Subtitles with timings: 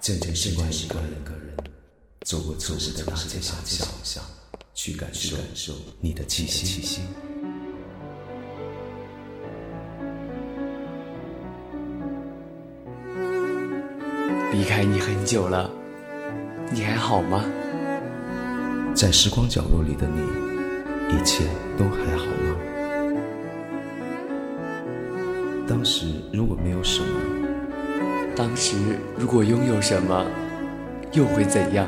[0.00, 1.56] 见证时光一个人，
[2.22, 3.54] 走过城市的大街小
[4.02, 4.24] 巷，
[4.74, 7.02] 去感受你的气息。
[14.52, 15.70] 离开你很久了，
[16.72, 17.44] 你还好吗？
[18.94, 20.20] 在时光角落里的你，
[21.14, 21.44] 一切
[21.78, 22.49] 都还好吗？
[25.70, 27.06] 当时如果没有什么，
[28.34, 28.74] 当时
[29.16, 30.26] 如果拥有什么，
[31.12, 31.86] 又会怎样？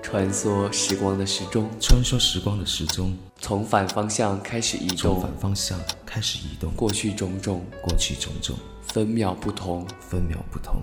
[0.00, 10.80] 穿梭时光的时钟，穿梭时光的时钟，从反方向开始移动，从反方向开始移动，过去种种，过去种种，分秒不同，分秒不同。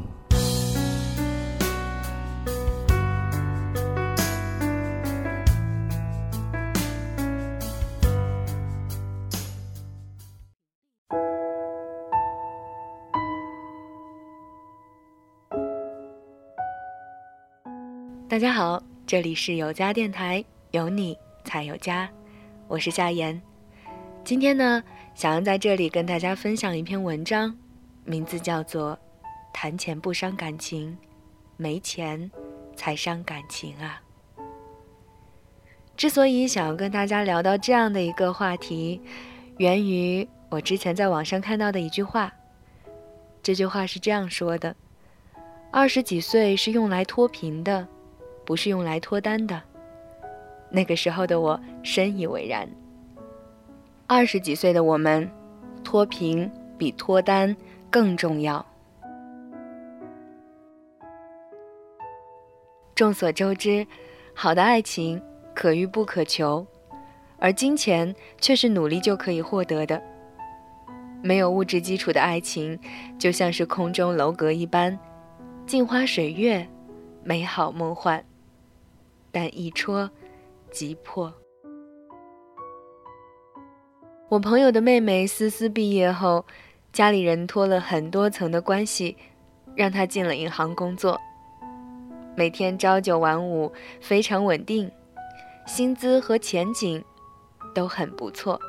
[18.37, 22.07] 大家好，这里是有家电台，有你才有家，
[22.67, 23.41] 我是夏言。
[24.23, 24.83] 今天呢，
[25.15, 27.57] 想要在这里跟大家分享一篇文章，
[28.05, 28.91] 名字叫做
[29.51, 30.95] 《谈钱不伤感情，
[31.55, 32.29] 没钱
[32.75, 33.99] 才伤感情啊》。
[35.95, 39.01] 之所以想要跟大家聊到这样的一个话题，
[39.57, 42.31] 源于我之前在网上看到的一句话。
[43.41, 44.75] 这句话是这样说的：
[45.71, 47.87] 二十几岁是用来脱贫的。
[48.47, 49.61] 不是用来脱单的。
[50.69, 52.65] 那个时候的我深以为然。
[54.07, 55.29] 二十几岁的我们，
[55.83, 57.53] 脱贫比脱单
[57.91, 58.65] 更重要。
[62.95, 63.85] 众所周知，
[64.33, 65.21] 好的爱情
[65.53, 66.65] 可遇不可求，
[67.39, 70.01] 而金钱却是努力就可以获得的。
[71.21, 72.79] 没有物质基础的爱情，
[73.19, 74.97] 就像是空中楼阁一般，
[75.65, 76.65] 镜花水月，
[77.25, 78.23] 美好梦幻。
[79.39, 80.09] 但一戳
[80.71, 81.31] 即破。
[84.29, 86.43] 我朋友的妹妹思思毕业后，
[86.91, 89.15] 家里人托了很多层的关系，
[89.75, 91.21] 让她进了银行工作。
[92.35, 93.71] 每天朝九晚五，
[94.01, 94.91] 非常稳定，
[95.67, 97.05] 薪资和前景
[97.75, 98.59] 都很不错。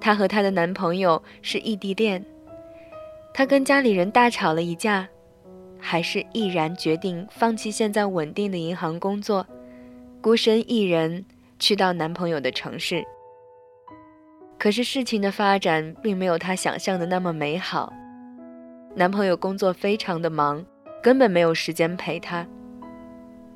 [0.00, 2.24] 她和她的男朋友是异地恋，
[3.34, 5.06] 她跟家里人大吵了一架。
[5.80, 9.46] 还是毅然决定放弃现在稳定的银行工作，
[10.20, 11.24] 孤身一人
[11.58, 13.04] 去到男朋友的城市。
[14.58, 17.92] 可是事情的发展并没有她想象的那么美好，
[18.94, 20.64] 男朋友工作非常的忙，
[21.02, 22.46] 根本没有时间陪她，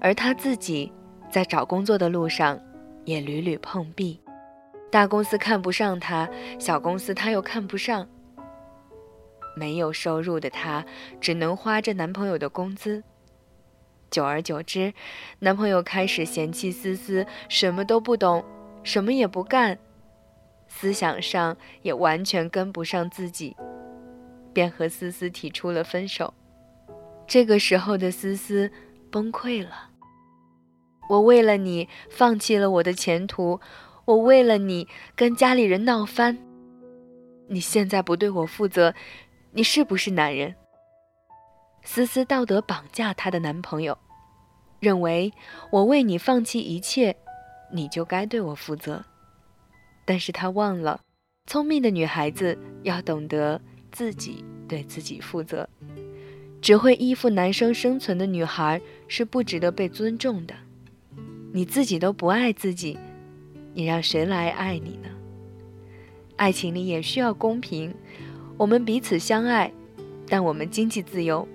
[0.01, 0.91] 而她自己
[1.31, 2.59] 在找工作的路上
[3.05, 4.19] 也屡屡碰壁，
[4.91, 6.27] 大公司看不上她，
[6.59, 8.09] 小公司她又看不上。
[9.55, 10.85] 没有收入的她，
[11.21, 13.03] 只能花着男朋友的工资。
[14.11, 14.95] 久而久之，
[15.41, 18.45] 男朋友开始嫌弃思思什么都不懂，
[18.83, 19.79] 什么也不干，
[20.69, 23.57] 思想上也完全跟不上自己，
[24.53, 26.33] 便和思思提出了分手。
[27.27, 28.71] 这个时候的思思
[29.11, 29.91] 崩溃了。
[31.09, 33.61] 我为了你放弃了我的前途，
[34.05, 34.87] 我为了你
[35.17, 36.39] 跟家里人闹翻。
[37.49, 38.95] 你现在不对我负责。
[39.57, 40.53] 你是不是男人？
[41.85, 43.97] 思思道德绑架她的男朋友，
[44.81, 45.33] 认为
[45.71, 47.15] 我为你放弃一切，
[47.71, 49.05] 你就该对我负责。
[50.05, 51.01] 但是她忘了，
[51.47, 53.61] 聪明的女孩子要懂得
[53.93, 55.69] 自己对自己负责。
[56.61, 60.55] 只会依附男生生存的女孩是不值得被尊重的。
[61.53, 62.99] 你自己都不爱自己，
[63.73, 65.09] 你让谁来爱你呢？
[66.35, 67.95] 爱情里也需要公平。
[68.57, 69.73] 我们彼此相爱，
[70.29, 71.47] 但我们经济自由。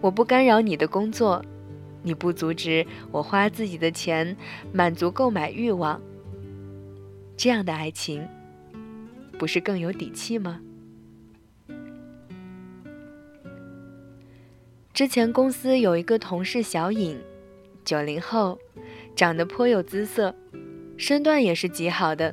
[0.00, 1.44] 我不干扰你的工作，
[2.02, 4.36] 你不阻止我花自己的钱
[4.72, 6.00] 满足购买欲望。
[7.36, 8.26] 这样的爱情，
[9.38, 10.60] 不是更有底气吗？
[14.92, 17.18] 之前公司有一个同事小颖，
[17.84, 18.56] 九零后，
[19.16, 20.32] 长得颇有姿色，
[20.96, 22.32] 身段也是极好的。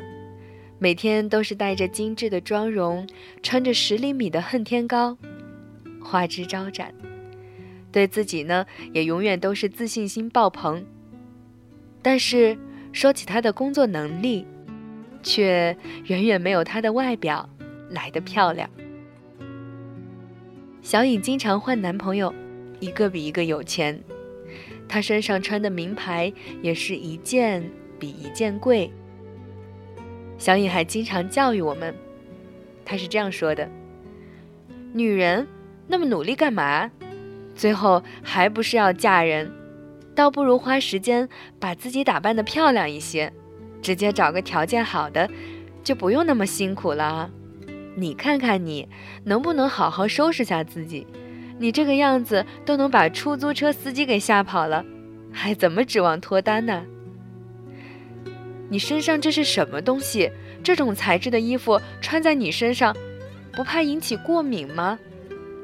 [0.84, 3.08] 每天都是带着精致的妆容，
[3.44, 5.16] 穿着十厘米的恨天高，
[6.04, 6.92] 花枝招展，
[7.92, 10.84] 对自己呢也永远都是自信心爆棚。
[12.02, 12.58] 但是
[12.92, 14.44] 说起她的工作能力，
[15.22, 17.48] 却远远没有她的外表
[17.92, 18.68] 来的漂亮。
[20.82, 22.34] 小颖经常换男朋友，
[22.80, 24.04] 一个比一个有钱，
[24.88, 26.34] 她身上穿的名牌
[26.64, 27.70] 也是一件
[28.00, 28.92] 比一件贵。
[30.42, 31.94] 小颖还经常教育我们，
[32.84, 33.70] 她是这样说的
[34.92, 35.48] ：“女人
[35.86, 36.90] 那么努力干嘛？
[37.54, 39.52] 最后还不是要嫁人？
[40.16, 41.30] 倒不如花时间
[41.60, 43.32] 把自己打扮得漂亮一些，
[43.84, 45.30] 直接找个条件好的，
[45.84, 47.30] 就不用那么辛苦了。
[47.94, 48.90] 你看看你，
[49.26, 51.06] 能不能好好收拾下自己？
[51.60, 54.84] 你这个样子都能把出租车司机给吓跑了，
[55.32, 56.84] 还怎么指望脱单呢？”
[58.72, 60.32] 你身上这是什么东西？
[60.64, 62.96] 这种材质的衣服穿在你身上，
[63.52, 64.98] 不怕引起过敏吗？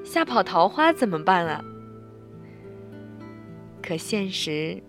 [0.03, 1.63] 吓跑桃花怎么办啊？
[3.81, 4.83] 可现实，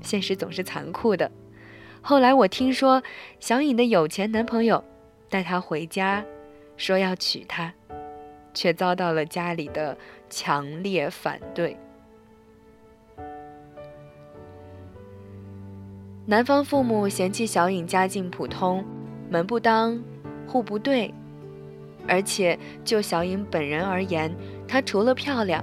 [0.00, 1.30] 现实总是残酷的。
[2.02, 3.00] 后来我听说，
[3.38, 4.82] 小颖的有钱男朋友
[5.30, 6.24] 带她回家，
[6.76, 7.72] 说要娶她，
[8.52, 9.96] 却遭到了家里的
[10.28, 11.76] 强烈反对。
[16.26, 18.82] 男方父母嫌弃小颖家境普通，
[19.28, 20.02] 门不当，
[20.46, 21.12] 户不对，
[22.08, 24.34] 而且就小颖本人而言，
[24.66, 25.62] 她除了漂亮，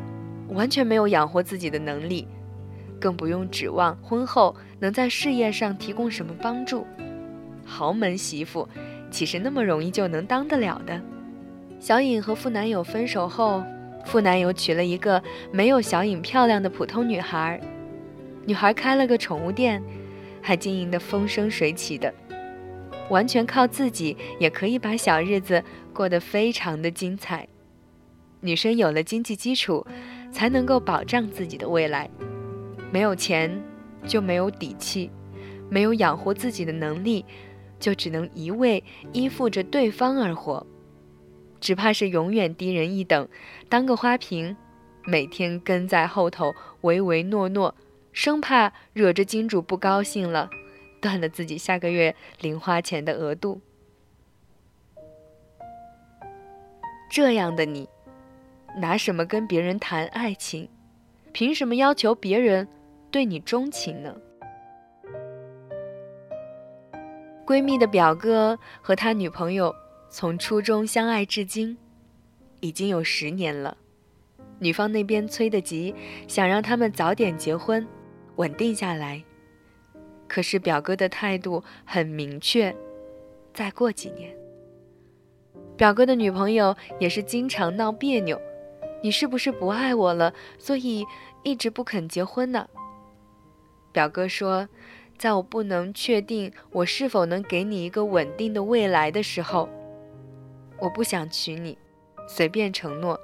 [0.50, 2.28] 完全没有养活自己的能力，
[3.00, 6.86] 更不用指望婚后能在事业上提供什么帮助。
[7.66, 8.70] 豪门媳妇，
[9.10, 11.02] 岂是那么容易就能当得了的？
[11.80, 13.64] 小颖和副男友分手后，
[14.06, 17.60] 副男友娶了一个没有小颖漂亮的普通女孩，
[18.46, 19.82] 女孩开了个宠物店。
[20.42, 22.14] 还经营的风生水起的，
[23.10, 27.48] 完全靠自己也可以把小日子过得非常的精彩。
[28.40, 29.86] 女生有了经济基础，
[30.32, 32.10] 才能够保障自己的未来。
[32.92, 33.62] 没有钱，
[34.06, 35.10] 就没有底气；
[35.70, 37.24] 没有养活自己的能力，
[37.80, 38.84] 就只能一味
[39.14, 40.66] 依附着对方而活。
[41.60, 43.30] 只怕是永远低人一等，
[43.70, 44.58] 当个花瓶，
[45.06, 46.52] 每天跟在后头
[46.82, 47.76] 唯唯诺诺。
[48.14, 50.50] 生怕惹着金主不高兴了，
[51.02, 53.62] 断了自己下个月零花钱的额度。
[57.10, 57.90] 这样的你，
[58.78, 60.70] 拿什么跟别人谈爱情？
[61.34, 62.68] 凭什么要求别人
[63.10, 64.16] 对你钟情呢？
[67.46, 69.74] 闺蜜的表哥和他女朋友
[70.10, 71.78] 从初中相爱至今，
[72.60, 73.76] 已经有十年了。
[74.60, 75.96] 女方那边催得急，
[76.28, 77.86] 想让他们早点结婚。
[78.38, 79.24] 稳定下来，
[80.28, 82.76] 可是表哥的态度很明确，
[83.54, 84.36] 再过几年。
[85.78, 88.40] 表哥的女朋友也是经常闹别扭，
[89.02, 91.06] 你是不是不爱我了，所以
[91.44, 92.68] 一直不肯结婚呢？
[93.92, 94.70] 表哥说，
[95.18, 99.68] 在我不能确定我是否能给你一个稳定的未来的时候，
[100.80, 101.78] 我不想娶你，
[102.28, 103.20] 随便承诺，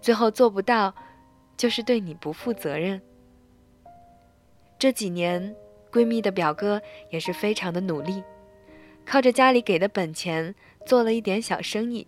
[0.00, 0.94] 最后做不到，
[1.56, 3.00] 就是对你不负责任。
[4.78, 5.56] 这几年，
[5.90, 6.80] 闺蜜的表哥
[7.10, 8.22] 也是非常的努力，
[9.04, 10.54] 靠着家里给的本钱
[10.86, 12.06] 做了一点小生意，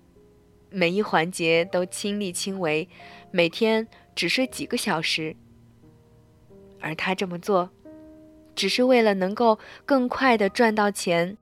[0.70, 2.88] 每一环节都亲力亲为，
[3.32, 5.34] 每天只睡几个小时。
[6.81, 7.69] 而他这么做，
[8.55, 11.37] 只是为了能够更快的赚到钱，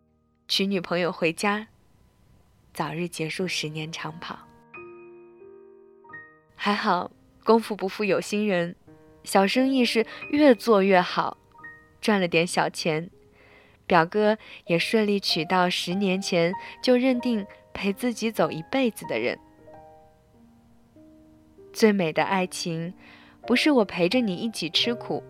[0.48, 1.69] 娶女朋友回家，
[2.72, 4.38] 早日结束十年长跑。
[6.56, 7.10] 还好，
[7.44, 8.74] 功夫不负有心人。
[9.25, 11.37] 小生意是越做越好，
[12.00, 13.10] 赚了点小钱，
[13.87, 19.39] 表哥也顺利娶到十年前就认定陪自己走一辈子的人。
[21.72, 22.94] 最美的爱情，
[23.46, 25.22] 不是我陪着你一起吃苦，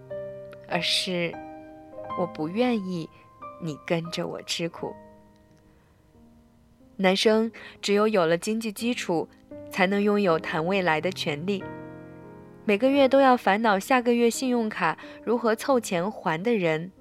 [0.69, 1.35] 而是
[2.19, 3.09] 我不愿意
[3.61, 4.95] 你跟着我吃苦。
[6.97, 7.51] 男生
[7.83, 9.29] 只有有了经济基础，
[9.71, 11.63] 才能拥有谈未来的权利。
[12.69, 16.93] 每个月都要烦恼下个月信用卡如何凑钱还的人，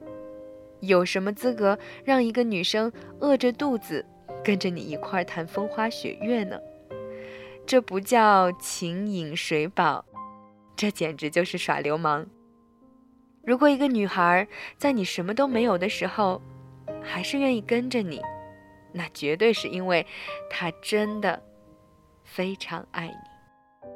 [0.80, 4.06] 有什么资格让一个女生饿着肚子
[4.42, 6.58] 跟着你一块谈风花雪月呢？
[7.66, 10.06] 这不叫情饮水饱，
[10.74, 12.26] 这简直就是耍流氓。
[13.44, 14.48] 如果一个女孩
[14.78, 16.42] 在你什么都没有的时候，
[17.04, 18.22] 还是愿意跟着你，
[18.94, 20.08] 那绝对是因为
[20.50, 21.44] 她真的
[22.24, 23.90] 非常爱你。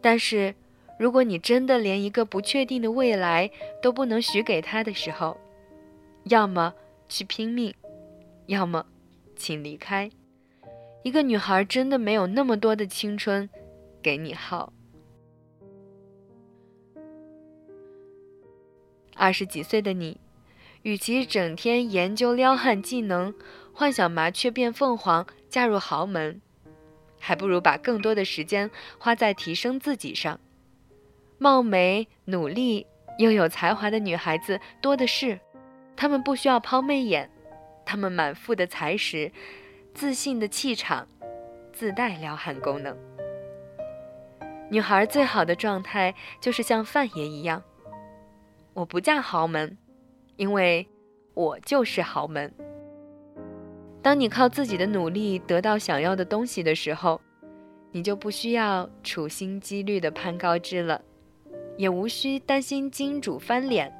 [0.00, 0.54] 但是。
[0.98, 3.50] 如果你真的连一个不确定的未来
[3.80, 5.38] 都不能许给他的时候，
[6.24, 6.74] 要么
[7.08, 7.72] 去拼命，
[8.46, 8.84] 要么
[9.36, 10.10] 请离开。
[11.04, 13.48] 一个女孩真的没有那么多的青春
[14.02, 14.72] 给你耗。
[19.14, 20.20] 二十几岁的你，
[20.82, 23.32] 与其整天研究撩汉技能，
[23.72, 26.40] 幻想麻雀变凤凰，嫁入豪门，
[27.20, 30.40] 还不如把更多的时间花在提升自己上。
[31.38, 32.86] 貌美、努力
[33.18, 35.38] 又有才华的女孩子多的是，
[35.96, 37.30] 她们不需要抛媚眼，
[37.84, 39.30] 她们满腹的才识，
[39.94, 41.06] 自信的气场，
[41.72, 42.96] 自带撩汉功能。
[44.70, 47.62] 女孩最好的状态就是像范爷一样，
[48.74, 49.78] 我不嫁豪门，
[50.36, 50.86] 因为
[51.34, 52.52] 我就是豪门。
[54.02, 57.20] 当你靠自己的努力得到想要的东西的时候，
[57.92, 61.00] 你就不需要处心积虑的攀高枝了，
[61.78, 63.90] 也无需担心金主翻脸，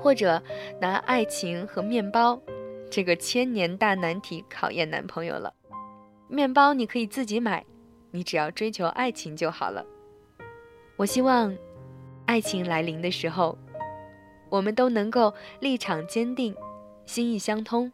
[0.00, 0.42] 或者
[0.80, 2.40] 拿爱情和面包
[2.90, 5.52] 这个千年大难题考验男朋友了。
[6.28, 7.66] 面包你可以自己买，
[8.12, 9.84] 你只要追求爱情就好了。
[10.96, 11.54] 我希望，
[12.26, 13.58] 爱情来临的时候，
[14.48, 16.54] 我们都能够立场坚定，
[17.04, 17.92] 心意相通，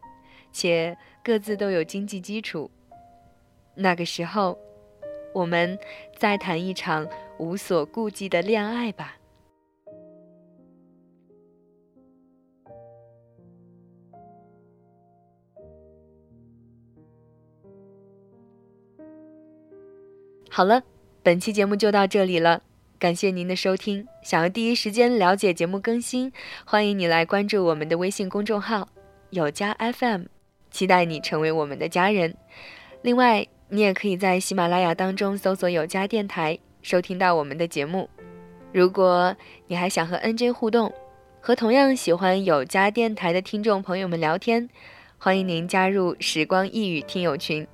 [0.51, 2.69] 且各自都有经济基础。
[3.75, 4.57] 那个时候，
[5.33, 5.77] 我们
[6.15, 7.07] 再谈一场
[7.39, 9.17] 无所顾忌的恋爱吧。
[20.55, 20.83] 好了，
[21.23, 22.61] 本期节目就到这里了。
[22.99, 24.07] 感谢您的收听。
[24.21, 26.31] 想要第一时间了解节目更新，
[26.63, 28.87] 欢迎你来关注我们的微信公众号
[29.31, 30.25] “有家 FM”，
[30.69, 32.37] 期待你成为我们的家人。
[33.01, 38.07] 另外，你也可以在喜马拉雅当中搜索“有家电台”，收听到我们的节目。
[38.71, 40.93] 如果你还想和 NJ 互动，
[41.41, 44.69] 和同样喜欢有家电台的听众朋友们聊天，
[45.17, 47.67] 欢迎您加入“时光一语”听友群：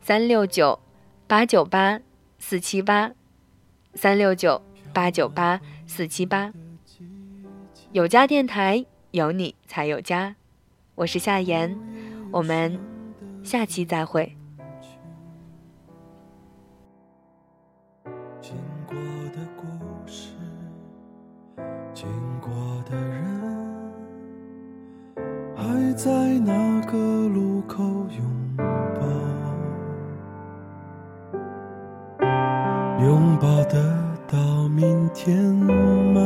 [0.00, 0.80] 三六九
[1.26, 2.00] 八九八
[2.38, 3.12] 四七八。
[3.94, 4.60] 三六九
[4.92, 6.52] 八九八四七八，
[7.92, 10.36] 有家电台有你才有家，
[10.96, 11.74] 我是夏言，
[12.30, 12.78] 我们
[13.42, 14.36] 下期再会。
[21.94, 22.52] 经过
[22.84, 23.94] 的人，
[25.56, 28.35] 还在那个路口拥
[32.98, 33.78] 拥抱得
[34.26, 36.20] 到明天吗？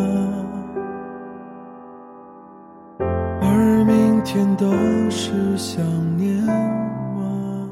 [3.41, 4.71] 而明天都
[5.11, 5.85] 是想
[6.17, 6.37] 念
[7.17, 7.69] 吗？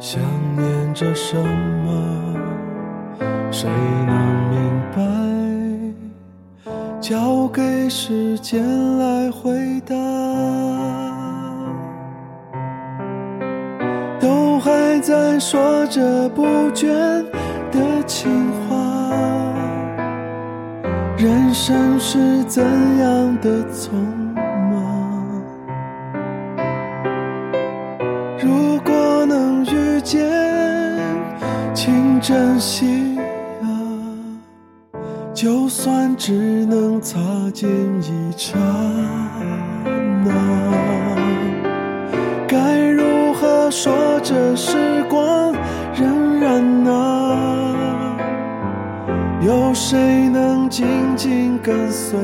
[0.00, 0.20] 想
[0.56, 2.34] 念着什么？
[3.52, 4.16] 谁能
[4.50, 4.58] 明
[4.96, 5.00] 白？
[7.00, 9.94] 交给时间来回答。
[14.20, 16.86] 都还还在说着不倦
[17.72, 18.30] 的情
[18.68, 18.76] 话，
[21.18, 22.62] 人生是怎
[23.00, 23.90] 样的匆
[24.70, 25.42] 忙？
[28.38, 30.30] 如果能遇见，
[31.74, 33.18] 请珍惜
[33.62, 33.66] 啊！
[35.34, 37.18] 就算只能擦
[37.52, 37.68] 肩
[38.00, 38.56] 一刹
[40.24, 40.83] 那。
[43.76, 45.52] 说这时光
[45.92, 46.04] 荏
[46.38, 48.16] 苒啊？
[49.44, 52.16] 有谁能紧紧跟随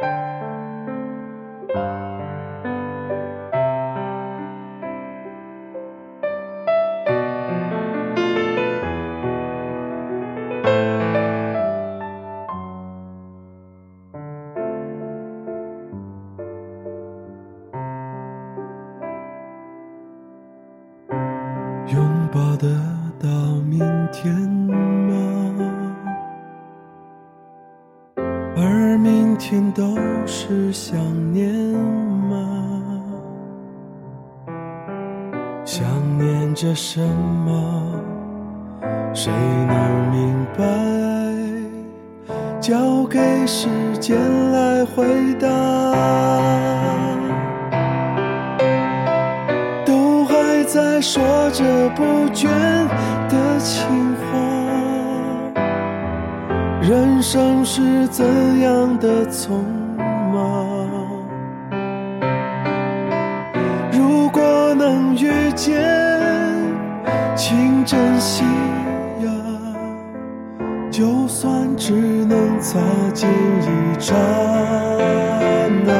[0.00, 0.29] 抱
[28.90, 30.98] 而明天都是想
[31.32, 31.48] 念
[32.28, 32.36] 吗？
[35.64, 35.86] 想
[36.18, 37.00] 念着什
[37.46, 37.84] 么？
[39.14, 39.30] 谁
[39.68, 40.64] 能明白？
[42.58, 43.68] 交给时
[44.00, 44.18] 间
[44.50, 45.04] 来回
[45.34, 45.46] 答。
[49.86, 52.02] 都还在说着不
[52.34, 52.48] 倦
[53.28, 54.49] 的情话，
[56.90, 58.26] 人生是怎
[58.60, 59.62] 样的匆
[60.32, 60.66] 忙？
[63.92, 65.80] 如果能遇见，
[67.36, 68.42] 请珍惜
[69.22, 69.30] 呀，
[70.90, 72.80] 就算只能擦
[73.14, 74.12] 肩一刹
[75.86, 75.94] 那。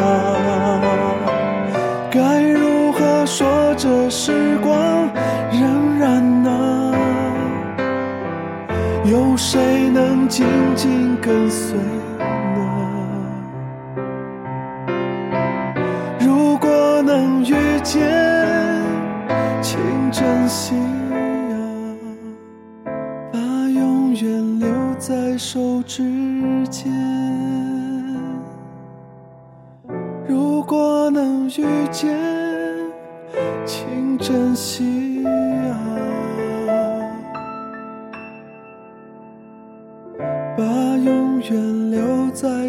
[2.11, 5.09] 该如何说这时光
[5.53, 5.63] 荏
[6.01, 6.93] 苒呢？
[9.05, 9.89] 有谁
[10.31, 10.47] 紧
[10.77, 12.63] 紧跟随呢？
[16.21, 18.01] 如果能遇见，
[19.61, 19.77] 请
[20.13, 20.77] 珍惜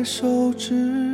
[0.03, 1.10] 手指